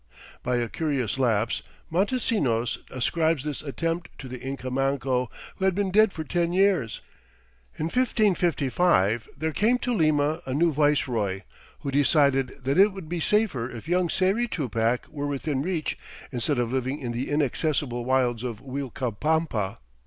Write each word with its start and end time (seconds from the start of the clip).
By 0.41 0.55
a 0.55 0.67
curious 0.67 1.19
lapse 1.19 1.61
Montesinos 1.91 2.79
ascribes 2.89 3.43
this 3.43 3.61
attempt 3.61 4.09
to 4.17 4.27
the 4.27 4.39
Inca 4.41 4.71
Manco, 4.71 5.29
who 5.57 5.65
had 5.65 5.75
been 5.75 5.91
dead 5.91 6.11
for 6.11 6.23
ten 6.23 6.51
years. 6.53 7.01
In 7.77 7.85
1555 7.85 9.29
there 9.37 9.53
came 9.53 9.77
to 9.77 9.93
Lima 9.93 10.41
a 10.47 10.55
new 10.55 10.73
viceroy, 10.73 11.41
who 11.81 11.91
decided 11.91 12.63
that 12.63 12.79
it 12.79 12.93
would 12.93 13.09
be 13.09 13.19
safer 13.19 13.69
if 13.69 13.87
young 13.87 14.07
Sayri 14.09 14.47
Tupac 14.49 15.05
were 15.07 15.27
within 15.27 15.61
reach 15.61 15.99
instead 16.31 16.57
of 16.57 16.73
living 16.73 16.97
in 16.99 17.11
the 17.11 17.29
inaccessible 17.29 18.03
wilds 18.03 18.41
of 18.41 18.59
Uilcapampa. 18.59 19.77